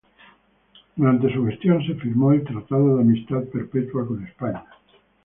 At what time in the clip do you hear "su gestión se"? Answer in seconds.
1.31-1.93